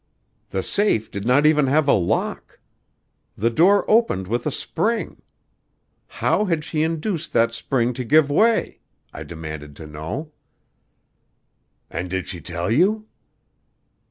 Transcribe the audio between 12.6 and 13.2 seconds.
you?"